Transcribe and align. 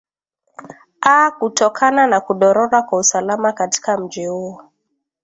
aa 1.05 1.31
kutokana 1.31 2.07
na 2.07 2.21
kudorora 2.21 2.81
kwa 2.81 2.99
usalama 2.99 3.53
katika 3.53 3.97
mji 3.97 4.25
huo 4.27 4.63